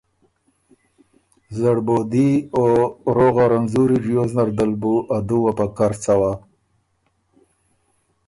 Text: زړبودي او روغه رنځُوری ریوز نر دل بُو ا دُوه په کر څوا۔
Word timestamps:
زړبودي 1.59 2.29
او 2.57 2.65
روغه 3.15 3.43
رنځُوری 3.51 3.97
ریوز 4.05 4.31
نر 4.37 4.49
دل 4.57 4.71
بُو 4.81 4.95
ا 5.15 5.17
دُوه 5.27 5.51
په 5.57 5.65
کر 5.77 5.91
څوا۔ 6.03 6.33